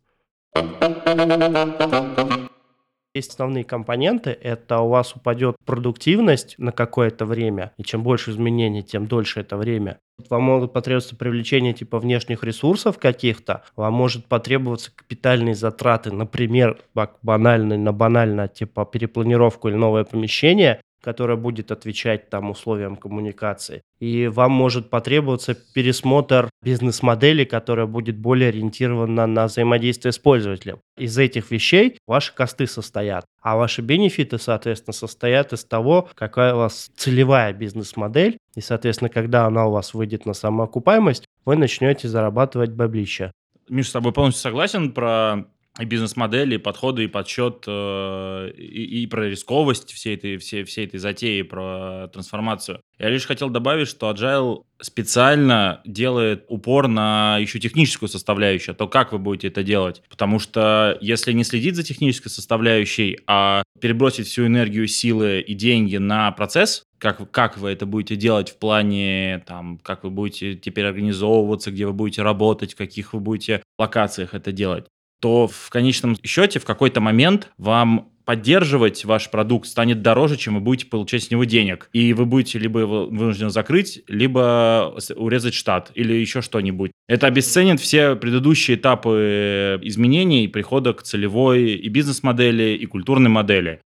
Есть 3.13 3.32
основные 3.32 3.65
компоненты. 3.65 4.30
Это 4.30 4.80
у 4.80 4.88
вас 4.88 5.13
упадет 5.15 5.58
продуктивность 5.65 6.56
на 6.58 6.72
какое-то 6.72 7.25
время, 7.25 7.74
и 7.77 7.84
чем 7.84 8.03
больше 8.03 8.32
изменений, 8.32 8.84
тем 8.84 9.06
дольше 9.06 9.41
это 9.41 9.58
время. 9.58 10.00
Вам 10.30 10.44
могут 10.44 10.72
потребоваться 10.72 11.18
привлечение 11.18 11.74
типа 11.74 12.00
внешних 12.00 12.44
ресурсов 12.44 13.00
каких-то, 13.00 13.63
вам 13.75 13.94
может 13.94 14.27
потребоваться 14.27 14.91
капитальные 14.96 15.56
затраты, 15.56 16.12
например, 16.13 16.80
банально, 17.22 17.77
на 17.77 17.91
банально, 17.91 18.48
типа 18.48 18.86
перепланировку 18.86 19.68
или 19.68 19.75
новое 19.75 20.06
помещение, 20.06 20.80
которая 21.01 21.38
будет 21.38 21.72
отвечать 21.72 22.29
там 22.29 22.50
условиям 22.50 22.96
коммуникации. 22.96 23.81
И 24.00 24.27
вам 24.27 24.51
может 24.51 24.89
потребоваться 24.89 25.55
пересмотр 25.74 26.50
бизнес-модели, 26.63 27.43
которая 27.43 27.86
будет 27.86 28.17
более 28.17 28.50
ориентирована 28.50 29.27
на 29.27 29.46
взаимодействие 29.46 30.12
с 30.12 30.20
пользователем. 30.20 30.79
Из 30.98 31.17
этих 31.17 31.51
вещей 31.51 31.98
ваши 32.08 32.34
косты 32.34 32.67
состоят, 32.67 33.25
а 33.41 33.58
ваши 33.58 33.81
бенефиты, 33.81 34.38
соответственно, 34.38 34.93
состоят 34.93 35.53
из 35.53 35.63
того, 35.63 36.10
какая 36.15 36.53
у 36.53 36.58
вас 36.58 36.91
целевая 36.96 37.53
бизнес-модель, 37.53 38.38
и, 38.55 38.62
соответственно, 38.62 39.10
когда 39.10 39.46
она 39.46 39.67
у 39.67 39.72
вас 39.72 39.93
выйдет 39.93 40.25
на 40.25 40.34
самоокупаемость, 40.34 41.25
вы 41.46 41.55
начнете 41.55 42.08
зарабатывать 42.08 42.72
баблища. 42.72 43.31
Миша, 43.70 43.89
с 43.89 43.93
тобой 43.93 44.12
полностью 44.12 44.41
согласен 44.41 44.91
про 44.91 45.46
и 45.80 45.86
бизнес-модели, 45.86 46.56
и 46.56 46.58
подходы, 46.58 47.06
и 47.06 47.08
подсчет, 47.08 47.63
э, 47.66 48.51
и, 48.58 49.04
и 49.04 49.08
про 49.08 49.30
рисковость 49.30 49.92
всей 49.92 50.16
этой, 50.16 50.38
всей, 50.38 50.63
всей 50.63 50.86
этой 50.86 51.00
затеи, 51.00 51.42
про 51.44 52.10
трансформацию. 52.12 52.82
Я 53.00 53.10
лишь 53.10 53.25
хотел 53.25 53.50
добавить, 53.50 53.88
что 53.88 54.12
Agile 54.12 54.63
специально 54.82 55.82
делает 55.86 56.46
упор 56.50 56.88
на 56.88 57.38
еще 57.38 57.60
техническую 57.60 58.10
составляющую, 58.10 58.75
то 58.75 58.88
как 58.88 59.13
вы 59.13 59.20
будете 59.20 59.48
это 59.48 59.63
делать. 59.63 60.01
Потому 60.10 60.40
что 60.40 60.98
если 61.00 61.32
не 61.32 61.44
следить 61.44 61.75
за 61.75 61.84
технической 61.84 62.32
составляющей, 62.32 63.20
а 63.28 63.63
перебросить 63.80 64.28
всю 64.28 64.48
энергию, 64.48 64.88
силы 64.88 65.40
и 65.40 65.54
деньги 65.54 65.98
на 65.98 66.32
процесс, 66.32 66.84
как, 66.98 67.32
как 67.32 67.58
вы 67.58 67.72
это 67.72 67.86
будете 67.86 68.16
делать 68.16 68.50
в 68.50 68.58
плане, 68.58 69.44
там, 69.48 69.80
как 69.80 70.04
вы 70.04 70.12
будете 70.12 70.56
теперь 70.56 70.86
организовываться, 70.86 71.72
где 71.72 71.88
вы 71.88 71.94
будете 71.94 72.22
работать, 72.22 72.74
в 72.74 72.78
каких 72.78 73.13
вы 73.13 73.20
будете 73.20 73.63
локациях 73.80 74.36
это 74.36 74.51
делать, 74.51 74.86
то 75.22 75.48
в 75.48 75.70
конечном 75.70 76.18
счете 76.24 76.60
в 76.60 76.66
какой-то 76.66 77.00
момент 77.00 77.50
вам 77.58 78.10
поддерживать 78.25 79.06
ваш 79.06 79.30
продукт 79.30 79.68
станет 79.68 80.01
дороже, 80.01 80.38
чем 80.38 80.56
вы 80.56 80.62
будете 80.62 80.88
получать 80.88 81.24
с 81.24 81.32
него 81.32 81.44
денег. 81.44 81.90
И 81.94 82.13
вы 82.13 82.25
будете 82.25 82.60
либо 82.60 82.80
его 82.80 83.06
вынуждены 83.06 83.50
закрыть, 83.50 84.04
либо 84.08 84.96
урезать 85.16 85.54
штат 85.54 85.92
или 85.96 86.13
еще 86.13 86.42
что-нибудь. 86.42 86.92
Это 87.08 87.28
обесценит 87.28 87.80
все 87.80 88.16
предыдущие 88.16 88.78
этапы 88.78 89.80
изменений 89.84 90.48
прихода 90.48 90.94
к 90.94 91.04
целевой 91.04 91.74
и 91.74 91.90
бизнес-модели, 91.90 92.78
и 92.78 92.86
культурной 92.86 93.30
модели. 93.30 93.82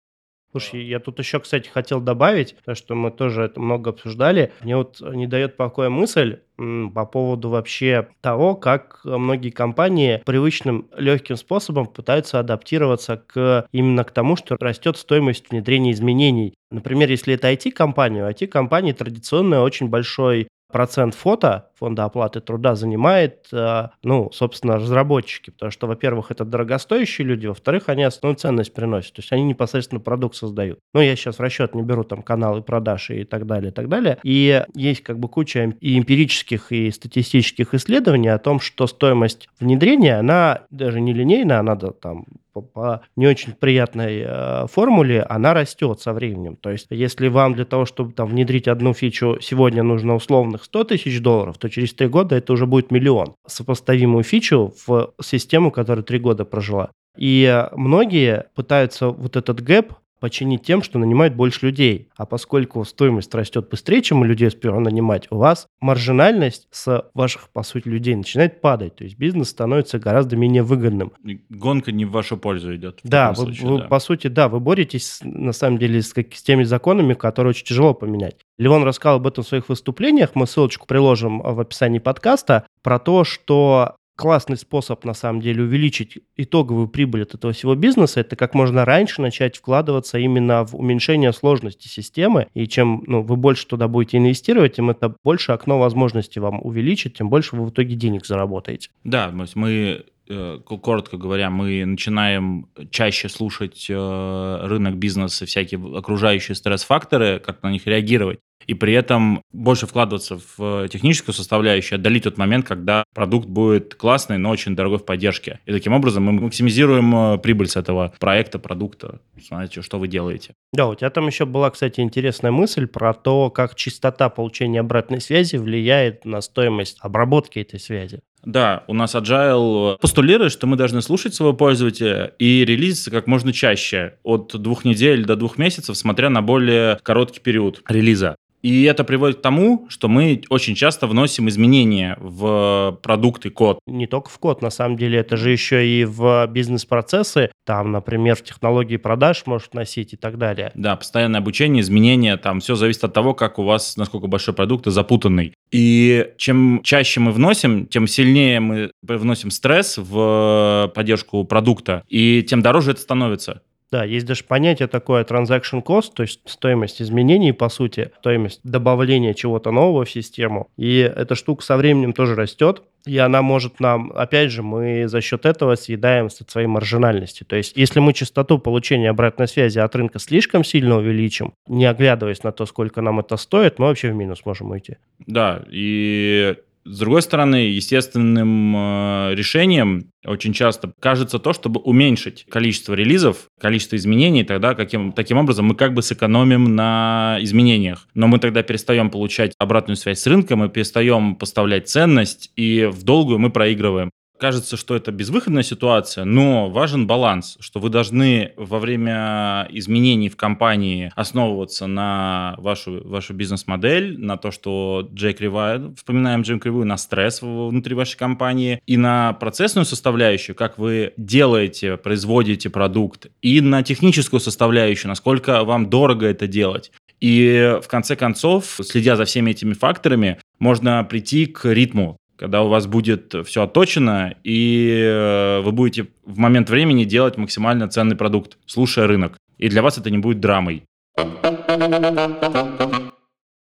Слушай, 0.52 0.84
я 0.84 1.00
тут 1.00 1.20
еще, 1.20 1.40
кстати, 1.40 1.70
хотел 1.70 2.02
добавить, 2.02 2.56
потому 2.58 2.76
что 2.76 2.94
мы 2.94 3.10
тоже 3.10 3.44
это 3.44 3.60
много 3.62 3.92
обсуждали. 3.92 4.52
Мне 4.62 4.76
вот 4.76 5.00
не 5.02 5.26
дает 5.26 5.56
покоя 5.56 5.90
мысль 5.90 6.40
по 6.58 7.06
поводу 7.06 7.50
вообще 7.50 8.10
того, 8.22 8.56
как 8.56 9.00
многие 9.04 9.50
компании 9.50 10.22
привычным 10.26 10.88
легким 10.96 11.38
способом 11.38 11.88
пытаются 11.88 12.40
адаптироваться 12.40 13.18
к 13.18 13.66
именно 13.72 14.04
к 14.04 14.12
тому, 14.12 14.36
что 14.36 14.58
растет 14.60 14.98
стоимость 14.98 15.50
внедрения 15.50 15.92
изменений. 15.92 16.54
Например, 16.70 17.10
если 17.10 17.34
это 17.34 17.52
IT-компания, 17.52 18.24
у 18.24 18.30
IT-компании 18.30 18.92
традиционно 18.92 19.62
очень 19.62 19.88
большой 19.88 20.48
процент 20.72 21.16
фото 21.16 21.68
фонда 21.82 22.06
оплаты 22.06 22.42
труда 22.42 22.76
занимает, 22.76 23.48
э, 23.52 23.88
ну, 24.04 24.30
собственно, 24.32 24.76
разработчики, 24.76 25.50
потому 25.50 25.72
что, 25.72 25.88
во-первых, 25.88 26.30
это 26.30 26.46
дорогостоящие 26.46 27.26
люди, 27.26 27.48
во-вторых, 27.48 27.90
они 27.90 28.04
основную 28.04 28.38
ценность 28.38 28.74
приносят, 28.74 29.14
то 29.14 29.22
есть 29.22 29.32
они 29.32 29.44
непосредственно 29.44 30.00
продукт 30.00 30.36
создают. 30.36 30.80
Ну, 30.94 31.02
я 31.02 31.16
сейчас 31.16 31.38
в 31.38 31.42
расчет 31.42 31.74
не 31.74 31.82
беру 31.82 32.04
там 32.04 32.22
каналы 32.22 32.62
продаж 32.62 33.10
и 33.10 33.24
так 33.24 33.48
далее, 33.48 33.72
и 33.72 33.74
так 33.74 33.90
далее. 33.90 34.20
И 34.24 34.64
есть 34.76 35.02
как 35.02 35.18
бы 35.18 35.28
куча 35.28 35.74
и 35.82 35.98
эмпирических, 35.98 36.72
и 36.72 36.92
статистических 36.92 37.74
исследований 37.74 38.30
о 38.30 38.38
том, 38.38 38.60
что 38.60 38.86
стоимость 38.86 39.50
внедрения, 39.60 40.20
она 40.20 40.62
даже 40.70 41.02
не 41.02 41.14
линейная, 41.14 41.60
она 41.60 41.76
там 41.76 42.26
по, 42.54 42.62
по 42.62 43.02
не 43.16 43.28
очень 43.28 43.54
приятной 43.54 44.24
э, 44.26 44.68
формуле, 44.68 45.24
она 45.24 45.54
растет 45.54 46.00
со 46.00 46.14
временем. 46.14 46.56
То 46.56 46.70
есть, 46.72 46.88
если 46.90 47.28
вам 47.28 47.54
для 47.54 47.66
того, 47.66 47.86
чтобы 47.86 48.14
там 48.14 48.30
внедрить 48.30 48.68
одну 48.68 48.94
фичу 48.94 49.38
сегодня 49.42 49.84
нужно 49.84 50.16
условных 50.16 50.64
100 50.64 50.84
тысяч 50.86 51.22
долларов, 51.22 51.58
то 51.58 51.70
через 51.70 51.94
три 51.94 52.08
года 52.08 52.36
это 52.36 52.54
уже 52.54 52.66
будет 52.66 52.92
миллион. 52.92 53.36
Сопоставимую 53.48 54.24
фичу 54.24 54.74
в 54.86 55.14
систему, 55.22 55.72
которая 55.72 56.04
три 56.04 56.20
года 56.20 56.46
прожила. 56.46 56.92
И 57.18 57.68
многие 57.74 58.46
пытаются 58.56 59.10
вот 59.10 59.36
этот 59.36 59.62
гэп 59.62 59.94
починить 60.22 60.62
тем, 60.62 60.84
что 60.84 61.00
нанимают 61.00 61.34
больше 61.34 61.66
людей. 61.66 62.08
А 62.16 62.26
поскольку 62.26 62.86
стоимость 62.86 63.34
растет 63.34 63.68
быстрее, 63.70 64.02
чем 64.04 64.22
у 64.22 64.24
людей 64.24 64.50
сперва 64.52 64.80
нанимать, 64.80 65.28
у 65.32 65.38
вас 65.38 65.68
маржинальность 65.82 66.68
с 66.72 67.10
ваших, 67.14 67.50
по 67.50 67.64
сути, 67.64 67.88
людей 67.88 68.16
начинает 68.16 68.62
падать. 68.62 68.96
То 68.96 69.04
есть 69.04 69.18
бизнес 69.18 69.50
становится 69.50 70.00
гораздо 70.00 70.38
менее 70.38 70.62
выгодным. 70.62 71.12
Гонка 71.50 71.92
не 71.92 72.06
в 72.06 72.12
вашу 72.12 72.38
пользу 72.38 72.76
идет. 72.76 73.00
Да, 73.04 73.32
вы, 73.32 73.36
случае, 73.36 73.68
вы, 73.68 73.80
да, 73.80 73.88
по 73.88 74.00
сути, 74.00 74.28
да, 74.28 74.48
вы 74.48 74.60
боретесь 74.60 75.20
на 75.24 75.54
самом 75.54 75.80
деле 75.80 76.02
с, 76.02 76.14
с 76.14 76.44
теми 76.44 76.64
законами, 76.64 77.16
которые 77.16 77.50
очень 77.50 77.66
тяжело 77.66 77.96
поменять. 77.96 78.36
Левон 78.60 78.84
рассказал 78.84 79.18
об 79.18 79.26
этом 79.26 79.44
в 79.44 79.48
своих 79.48 79.70
выступлениях, 79.70 80.36
мы 80.36 80.46
ссылочку 80.46 80.86
приложим 80.86 81.42
в 81.42 81.60
описании 81.60 81.98
подкаста, 81.98 82.68
про 82.84 83.00
то, 83.00 83.24
что 83.24 83.96
классный 84.22 84.56
способ, 84.56 85.04
на 85.04 85.16
самом 85.16 85.42
деле, 85.42 85.64
увеличить 85.64 86.20
итоговую 86.38 86.88
прибыль 86.88 87.24
от 87.24 87.34
этого 87.34 87.54
всего 87.54 87.74
бизнеса, 87.74 88.20
это 88.20 88.36
как 88.36 88.54
можно 88.54 88.86
раньше 88.86 89.20
начать 89.20 89.58
вкладываться 89.58 90.20
именно 90.20 90.64
в 90.64 90.76
уменьшение 90.76 91.34
сложности 91.34 91.88
системы. 91.88 92.48
И 92.54 92.68
чем 92.68 93.04
ну, 93.08 93.24
вы 93.24 93.36
больше 93.36 93.66
туда 93.66 93.88
будете 93.88 94.20
инвестировать, 94.20 94.76
тем 94.76 94.92
это 94.92 95.16
больше 95.24 95.54
окно 95.54 95.80
возможностей 95.80 96.40
вам 96.40 96.64
увеличит, 96.64 97.16
тем 97.16 97.30
больше 97.30 97.56
вы 97.56 97.66
в 97.66 97.70
итоге 97.72 97.96
денег 97.96 98.28
заработаете. 98.28 98.92
Да, 99.04 99.34
мы 99.56 100.06
э, 100.30 100.60
коротко 100.66 101.18
говоря, 101.18 101.50
мы 101.50 101.84
начинаем 101.84 102.68
чаще 102.92 103.28
слушать 103.28 103.88
э, 103.90 104.60
рынок 104.62 104.98
бизнеса, 104.98 105.48
всякие 105.48 105.98
окружающие 105.98 106.54
стресс-факторы, 106.54 107.40
как 107.40 107.64
на 107.64 107.72
них 107.72 107.88
реагировать 107.88 108.38
и 108.68 108.74
при 108.74 108.94
этом 108.94 109.42
больше 109.52 109.88
вкладываться 109.88 110.40
в 110.58 110.88
техническую 110.90 111.34
составляющую, 111.34 111.98
отдалить 111.98 112.24
тот 112.24 112.38
момент, 112.38 112.68
когда 112.68 113.04
продукт 113.14 113.48
будет 113.48 113.96
классный, 113.96 114.38
но 114.38 114.50
очень 114.50 114.76
дорогой 114.76 115.00
в 115.00 115.06
поддержке. 115.06 115.60
И 115.66 115.72
таким 115.72 115.94
образом 115.94 116.24
мы 116.24 116.34
максимизируем 116.34 117.16
э, 117.16 117.38
прибыль 117.38 117.68
с 117.68 117.76
этого 117.76 118.14
проекта, 118.20 118.60
продукта. 118.60 119.20
Знаете, 119.42 119.82
что 119.82 120.00
вы 120.00 120.08
делаете. 120.08 120.54
Да, 120.74 120.88
у 120.88 120.96
тебя 120.96 121.10
там 121.10 121.28
еще 121.28 121.46
была, 121.46 121.70
кстати, 121.70 122.02
интересная 122.02 122.52
мысль 122.52 122.88
про 122.88 123.14
то, 123.14 123.50
как 123.50 123.76
частота 123.76 124.30
получения 124.30 124.80
обратной 124.80 125.22
связи 125.22 125.58
влияет 125.58 126.26
на 126.26 126.42
стоимость 126.42 126.98
обработки 127.02 127.60
этой 127.60 127.80
связи. 127.80 128.22
Да, 128.44 128.84
у 128.88 128.94
нас 128.94 129.14
Agile 129.14 129.98
постулирует, 130.00 130.52
что 130.52 130.66
мы 130.66 130.76
должны 130.76 131.02
слушать 131.02 131.36
своего 131.36 131.54
пользователя 131.54 132.34
и 132.40 132.66
релизиться 132.66 133.12
как 133.12 133.28
можно 133.28 133.54
чаще, 133.54 134.16
от 134.24 134.60
двух 134.60 134.84
недель 134.84 135.26
до 135.26 135.36
двух 135.36 135.58
месяцев, 135.58 135.96
смотря 135.96 136.30
на 136.30 136.42
более 136.42 137.00
короткий 137.04 137.40
период 137.40 137.84
релиза. 137.88 138.36
И 138.62 138.84
это 138.84 139.04
приводит 139.04 139.40
к 139.40 139.42
тому, 139.42 139.88
что 139.90 140.08
мы 140.08 140.42
очень 140.50 140.76
часто 140.76 141.08
вносим 141.08 141.50
изменения 141.50 142.18
в 142.20 143.00
продукт 143.02 143.46
и 143.46 143.50
код. 143.50 143.80
Не 143.88 144.08
только 144.08 144.30
в 144.30 144.38
код, 144.40 144.62
на 144.62 144.70
самом 144.70 144.98
деле, 144.98 145.20
это 145.20 145.38
же 145.38 145.52
еще 145.52 145.88
и 145.88 146.06
в 146.06 146.48
бизнес-процессы. 146.48 147.52
Там, 147.66 147.92
например, 147.92 148.36
в 148.36 148.44
технологии 148.44 148.98
продаж 148.98 149.44
может 149.46 149.74
носить 149.74 150.14
и 150.14 150.18
так 150.18 150.38
далее. 150.38 150.72
Да, 150.76 150.96
постоянное 150.96 151.40
обучение, 151.40 151.82
изменения, 151.82 152.38
там 152.38 152.60
все 152.60 152.76
зависит 152.76 153.04
от 153.04 153.14
того, 153.14 153.34
как 153.34 153.60
у 153.60 153.64
вас, 153.64 153.98
насколько 153.98 154.28
большой 154.28 154.54
продукт 154.54 154.88
и 154.88 154.92
запутанный. 154.92 155.54
И 155.72 156.28
чем 156.38 156.82
чаще 156.84 157.20
мы 157.20 157.32
вносим, 157.32 157.86
тем 157.88 158.08
сильнее 158.08 158.60
мы 158.60 158.92
вносим 159.02 159.52
стресс 159.52 159.98
в 159.98 160.92
поддержку 160.94 161.44
продукта, 161.46 162.04
и 162.08 162.44
тем 162.44 162.62
дороже 162.62 162.92
это 162.92 163.02
становится. 163.02 163.62
Да, 163.92 164.06
есть 164.06 164.26
даже 164.26 164.46
понятие 164.46 164.88
такое 164.88 165.26
transaction 165.26 165.84
cost, 165.84 166.12
то 166.16 166.24
есть 166.24 166.40
стоимость 166.46 167.02
изменений, 167.02 167.52
по 167.52 167.68
сути, 167.68 168.12
стоимость 168.20 168.62
добавления 168.64 169.34
чего-то 169.34 169.72
нового 169.72 170.06
в 170.06 170.10
систему. 170.10 170.70
И 170.78 171.00
эта 171.00 171.36
штука 171.36 171.64
со 171.64 171.76
временем 171.76 172.14
тоже 172.14 172.36
растет, 172.36 172.84
и 173.06 173.18
она 173.18 173.42
может 173.42 173.80
нам, 173.82 174.14
опять 174.16 174.52
же, 174.52 174.64
мы 174.64 175.08
за 175.08 175.20
счет 175.20 175.46
этого 175.46 175.76
съедаем 175.76 176.30
со 176.30 176.46
своей 176.48 176.68
маржинальности. 176.68 177.44
То 177.44 177.58
есть, 177.58 177.76
если 177.76 178.00
мы 178.00 178.14
частоту 178.14 178.60
получения 178.60 179.10
обратной 179.10 179.48
связи 179.48 179.80
от 179.80 179.94
рынка 179.96 180.20
слишком 180.20 180.64
сильно 180.64 180.98
увеличим, 180.98 181.54
не 181.68 181.86
оглядываясь 181.86 182.44
на 182.44 182.54
то, 182.54 182.66
сколько 182.66 183.02
нам 183.02 183.20
это 183.20 183.36
стоит, 183.36 183.78
мы 183.78 183.88
вообще 183.88 184.12
в 184.12 184.16
минус 184.16 184.46
можем 184.46 184.72
уйти. 184.72 184.98
Да, 185.26 185.64
и 185.70 186.56
с 186.84 187.00
другой 187.00 187.22
стороны, 187.22 187.56
естественным 187.56 188.76
э, 188.76 189.36
решением 189.36 190.12
очень 190.26 190.54
часто 190.54 190.94
кажется 191.00 191.40
то, 191.40 191.54
чтобы 191.54 191.80
уменьшить 191.80 192.46
количество 192.50 192.94
релизов, 192.94 193.48
количество 193.60 193.96
изменений, 193.96 194.44
тогда 194.44 194.74
каким, 194.74 195.12
таким 195.12 195.38
образом 195.38 195.66
мы 195.66 195.76
как 195.76 195.94
бы 195.94 196.02
сэкономим 196.02 196.76
на 196.76 197.38
изменениях. 197.42 198.08
Но 198.14 198.28
мы 198.28 198.40
тогда 198.40 198.64
перестаем 198.64 199.10
получать 199.10 199.54
обратную 199.60 199.96
связь 199.96 200.20
с 200.20 200.28
рынком, 200.28 200.60
мы 200.60 200.70
перестаем 200.70 201.36
поставлять 201.36 201.88
ценность, 201.88 202.52
и 202.56 202.86
в 202.92 203.04
долгую 203.04 203.40
мы 203.40 203.52
проигрываем 203.52 204.12
кажется, 204.42 204.76
что 204.76 204.96
это 204.96 205.12
безвыходная 205.12 205.62
ситуация, 205.62 206.26
но 206.26 206.68
важен 206.68 207.06
баланс, 207.06 207.58
что 207.60 207.80
вы 207.80 207.90
должны 207.90 208.54
во 208.58 208.80
время 208.80 209.68
изменений 209.70 210.30
в 210.30 210.36
компании 210.36 211.12
основываться 211.16 211.86
на 211.86 212.56
вашу, 212.58 213.08
вашу 213.08 213.36
бизнес-модель, 213.36 214.18
на 214.18 214.38
то, 214.38 214.50
что 214.50 215.08
Джей 215.14 215.34
Кривая, 215.34 215.94
вспоминаем 215.96 216.42
Джейм 216.42 216.60
Кривую, 216.60 216.88
на 216.88 216.98
стресс 216.98 217.44
внутри 217.44 217.94
вашей 217.94 218.18
компании, 218.18 218.82
и 218.88 218.98
на 218.98 219.34
процессную 219.34 219.86
составляющую, 219.86 220.56
как 220.56 220.80
вы 220.80 221.14
делаете, 221.18 221.98
производите 221.98 222.72
продукт, 222.72 223.28
и 223.44 223.62
на 223.62 223.84
техническую 223.84 224.40
составляющую, 224.40 225.10
насколько 225.10 225.64
вам 225.64 225.88
дорого 225.92 226.26
это 226.26 226.48
делать. 226.48 226.92
И 227.20 227.78
в 227.84 227.88
конце 227.88 228.16
концов, 228.16 228.80
следя 228.82 229.16
за 229.16 229.26
всеми 229.26 229.52
этими 229.52 229.74
факторами, 229.74 230.40
можно 230.58 231.04
прийти 231.04 231.46
к 231.46 231.72
ритму 231.72 232.18
когда 232.42 232.64
у 232.64 232.70
вас 232.70 232.88
будет 232.88 233.36
все 233.46 233.62
отточено, 233.62 234.34
и 234.44 235.00
э, 235.00 235.62
вы 235.62 235.72
будете 235.72 236.08
в 236.26 236.40
момент 236.40 236.72
времени 236.72 237.04
делать 237.04 237.38
максимально 237.38 237.88
ценный 237.88 238.16
продукт, 238.16 238.58
слушая 238.66 239.06
рынок. 239.06 239.38
И 239.60 239.70
для 239.70 239.84
вас 239.84 240.00
это 240.00 240.10
не 240.10 240.18
будет 240.18 240.40
драмой. 240.40 240.82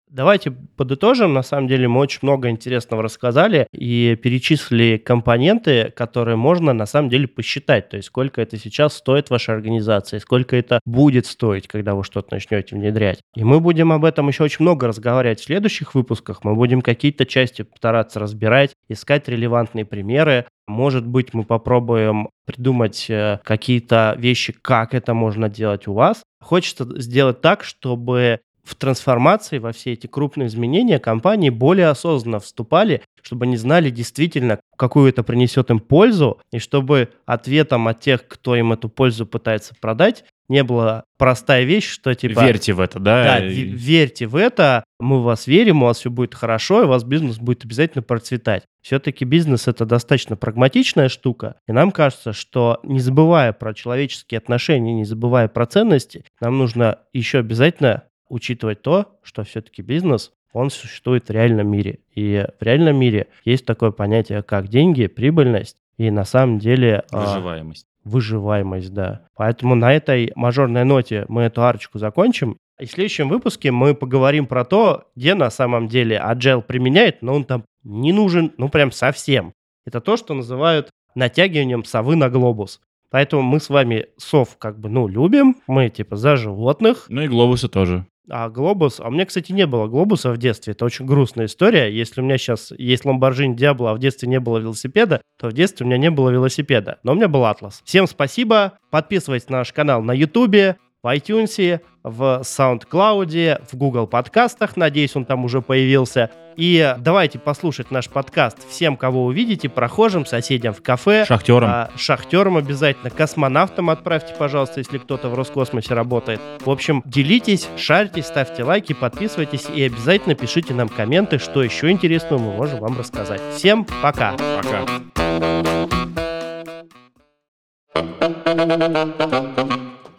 Давайте 0.09 0.49
подытожим. 0.49 1.33
На 1.33 1.43
самом 1.43 1.67
деле 1.67 1.87
мы 1.87 1.99
очень 1.99 2.19
много 2.23 2.49
интересного 2.49 3.03
рассказали 3.03 3.67
и 3.71 4.17
перечислили 4.21 4.97
компоненты, 4.97 5.93
которые 5.95 6.35
можно 6.35 6.73
на 6.73 6.87
самом 6.87 7.09
деле 7.09 7.27
посчитать. 7.27 7.89
То 7.89 7.97
есть 7.97 8.07
сколько 8.07 8.41
это 8.41 8.57
сейчас 8.57 8.95
стоит 8.95 9.29
вашей 9.29 9.53
организации, 9.53 10.17
сколько 10.17 10.55
это 10.55 10.79
будет 10.83 11.27
стоить, 11.27 11.67
когда 11.67 11.93
вы 11.93 12.03
что-то 12.03 12.29
начнете 12.31 12.75
внедрять. 12.75 13.19
И 13.35 13.43
мы 13.43 13.59
будем 13.59 13.91
об 13.91 14.03
этом 14.03 14.27
еще 14.27 14.43
очень 14.43 14.63
много 14.63 14.87
разговаривать 14.87 15.41
в 15.41 15.45
следующих 15.45 15.93
выпусках. 15.93 16.43
Мы 16.43 16.55
будем 16.55 16.81
какие-то 16.81 17.27
части 17.27 17.61
постараться 17.61 18.19
разбирать, 18.19 18.71
искать 18.87 19.29
релевантные 19.29 19.85
примеры. 19.85 20.45
Может 20.67 21.05
быть, 21.05 21.35
мы 21.35 21.43
попробуем 21.43 22.29
придумать 22.45 23.05
э, 23.09 23.39
какие-то 23.43 24.15
вещи, 24.17 24.53
как 24.53 24.95
это 24.95 25.13
можно 25.13 25.49
делать 25.49 25.87
у 25.87 25.93
вас. 25.93 26.23
Хочется 26.41 26.99
сделать 26.99 27.41
так, 27.41 27.63
чтобы 27.63 28.39
в 28.69 28.75
трансформации, 28.75 29.57
во 29.57 29.71
все 29.71 29.93
эти 29.93 30.05
крупные 30.05 30.47
изменения 30.47 30.99
компании 30.99 31.49
более 31.49 31.87
осознанно 31.87 32.39
вступали, 32.39 33.01
чтобы 33.23 33.45
они 33.45 33.57
знали 33.57 33.89
действительно, 33.89 34.59
какую 34.77 35.09
это 35.09 35.23
принесет 35.23 35.71
им 35.71 35.79
пользу, 35.79 36.39
и 36.51 36.59
чтобы 36.59 37.09
ответом 37.25 37.87
от 37.87 37.99
тех, 37.99 38.27
кто 38.27 38.55
им 38.55 38.71
эту 38.71 38.87
пользу 38.87 39.25
пытается 39.25 39.73
продать, 39.81 40.23
не 40.49 40.63
была 40.63 41.03
простая 41.17 41.63
вещь, 41.63 41.87
что 41.87 42.13
типа... 42.13 42.43
Верьте 42.43 42.73
в 42.73 42.79
это, 42.79 42.99
да? 42.99 43.23
Да, 43.23 43.39
верьте 43.39 44.27
в 44.27 44.35
это, 44.35 44.83
мы 44.99 45.19
в 45.19 45.23
вас 45.23 45.47
верим, 45.47 45.83
у 45.83 45.85
вас 45.85 45.99
все 45.99 46.09
будет 46.09 46.35
хорошо, 46.35 46.81
и 46.81 46.85
у 46.85 46.89
вас 46.89 47.03
бизнес 47.03 47.37
будет 47.37 47.65
обязательно 47.65 48.01
процветать. 48.01 48.63
Все-таки 48.81 49.25
бизнес 49.25 49.67
это 49.67 49.85
достаточно 49.85 50.35
прагматичная 50.35 51.09
штука, 51.09 51.55
и 51.67 51.71
нам 51.71 51.91
кажется, 51.91 52.33
что 52.33 52.79
не 52.83 52.99
забывая 52.99 53.53
про 53.53 53.73
человеческие 53.73 54.39
отношения, 54.39 54.93
не 54.93 55.05
забывая 55.05 55.47
про 55.47 55.65
ценности, 55.65 56.23
нам 56.39 56.57
нужно 56.57 56.99
еще 57.13 57.39
обязательно 57.39 58.03
учитывать 58.29 58.81
то, 58.81 59.19
что 59.23 59.43
все-таки 59.43 59.81
бизнес, 59.81 60.31
он 60.53 60.69
существует 60.69 61.27
в 61.27 61.31
реальном 61.31 61.67
мире. 61.67 61.99
И 62.15 62.45
в 62.59 62.63
реальном 62.63 62.97
мире 62.97 63.27
есть 63.43 63.65
такое 63.65 63.91
понятие, 63.91 64.41
как 64.43 64.67
деньги, 64.67 65.07
прибыльность 65.07 65.77
и 65.97 66.09
на 66.11 66.23
самом 66.23 66.59
деле... 66.59 67.03
А, 67.11 67.35
выживаемость. 67.35 67.85
Выживаемость, 68.05 68.93
да. 68.93 69.27
Поэтому 69.35 69.75
на 69.75 69.93
этой 69.93 70.31
мажорной 70.35 70.85
ноте 70.85 71.25
мы 71.27 71.43
эту 71.43 71.63
арочку 71.63 71.99
закончим. 71.99 72.57
И 72.79 72.85
в 72.85 72.91
следующем 72.91 73.27
выпуске 73.27 73.71
мы 73.71 73.93
поговорим 73.93 74.47
про 74.47 74.63
то, 74.63 75.09
где 75.15 75.35
на 75.35 75.49
самом 75.49 75.89
деле 75.89 76.21
Agile 76.23 76.61
применяет, 76.61 77.21
но 77.21 77.35
он 77.35 77.43
там 77.43 77.65
не 77.83 78.13
нужен, 78.13 78.53
ну 78.57 78.69
прям 78.69 78.91
совсем. 78.91 79.51
Это 79.85 79.99
то, 79.99 80.15
что 80.15 80.33
называют 80.33 80.89
натягиванием 81.15 81.83
совы 81.83 82.15
на 82.15 82.29
глобус. 82.29 82.79
Поэтому 83.11 83.41
мы 83.41 83.59
с 83.59 83.69
вами 83.69 84.05
сов 84.17 84.57
как 84.57 84.79
бы, 84.79 84.87
ну, 84.87 85.07
любим, 85.07 85.57
мы 85.67 85.89
типа 85.89 86.15
за 86.15 86.37
животных. 86.37 87.07
Ну 87.09 87.21
и 87.21 87.27
глобусы 87.27 87.67
тоже. 87.67 88.05
А 88.29 88.49
глобус, 88.49 88.99
а 88.99 89.07
у 89.07 89.11
меня, 89.11 89.25
кстати, 89.25 89.51
не 89.51 89.65
было 89.65 89.87
глобуса 89.87 90.31
в 90.31 90.37
детстве. 90.37 90.73
Это 90.73 90.85
очень 90.85 91.05
грустная 91.05 91.45
история. 91.47 91.89
Если 91.89 92.21
у 92.21 92.23
меня 92.23 92.37
сейчас 92.37 92.71
есть 92.77 93.03
Lamborghini 93.03 93.55
Diablo, 93.55 93.89
а 93.89 93.93
в 93.93 93.99
детстве 93.99 94.27
не 94.29 94.39
было 94.39 94.57
велосипеда, 94.59 95.21
то 95.39 95.49
в 95.49 95.53
детстве 95.53 95.85
у 95.85 95.87
меня 95.87 95.97
не 95.97 96.11
было 96.11 96.29
велосипеда. 96.29 96.99
Но 97.03 97.13
у 97.13 97.15
меня 97.15 97.27
был 97.27 97.45
Атлас. 97.45 97.81
Всем 97.85 98.07
спасибо. 98.07 98.73
Подписывайтесь 98.89 99.49
на 99.49 99.59
наш 99.59 99.73
канал 99.73 100.01
на 100.01 100.11
YouTube 100.11 100.77
в 101.01 101.07
iTunes, 101.07 101.79
в 102.03 102.41
SoundCloud, 102.43 103.63
в 103.69 103.77
Google 103.77 104.07
подкастах, 104.07 104.75
надеюсь, 104.75 105.15
он 105.15 105.25
там 105.25 105.45
уже 105.45 105.61
появился. 105.61 106.29
И 106.57 106.93
давайте 106.99 107.39
послушать 107.39 107.89
наш 107.89 108.09
подкаст 108.09 108.67
всем, 108.69 108.97
кого 108.97 109.25
увидите, 109.25 109.69
прохожим, 109.69 110.25
соседям 110.25 110.73
в 110.73 110.83
кафе. 110.83 111.23
Шахтерам. 111.25 111.69
А, 111.69 111.89
шахтерам 111.95 112.57
обязательно. 112.57 113.09
Космонавтам 113.09 113.89
отправьте, 113.89 114.33
пожалуйста, 114.37 114.79
если 114.79 114.97
кто-то 114.97 115.29
в 115.29 115.35
Роскосмосе 115.35 115.93
работает. 115.93 116.41
В 116.65 116.69
общем, 116.69 117.01
делитесь, 117.05 117.69
шарьтесь, 117.77 118.25
ставьте 118.25 118.63
лайки, 118.63 118.91
подписывайтесь 118.91 119.67
и 119.73 119.83
обязательно 119.83 120.35
пишите 120.35 120.73
нам 120.73 120.89
комменты, 120.89 121.37
что 121.39 121.63
еще 121.63 121.89
интересного 121.91 122.39
мы 122.39 122.51
можем 122.51 122.79
вам 122.79 122.97
рассказать. 122.97 123.39
Всем 123.55 123.85
пока. 124.01 124.35
Пока. 124.57 124.85